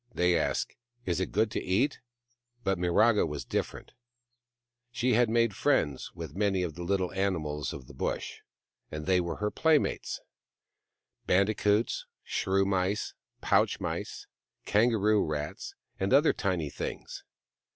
[0.11, 0.73] They ask,"
[1.05, 1.99] Is it good to eat?"
[2.63, 3.91] But Miraga was different.
[4.91, 8.39] She had made friends with many of the little animals of the Bush,
[8.89, 10.19] and they were her playmates:
[11.27, 14.25] bandicoots, shrew mice, pouch mice,
[14.65, 17.23] kangaroo rats, and other tiny things.